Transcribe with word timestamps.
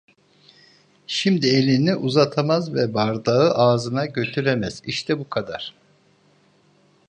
Şimdi 1.07 1.47
elini 1.47 1.95
uzatamaz 1.95 2.73
ve 2.73 2.93
bardağı 2.93 3.51
ağzına 3.53 4.05
götüremez, 4.05 4.81
işte 4.85 5.19
bu 5.19 5.29
kadar. 5.29 5.73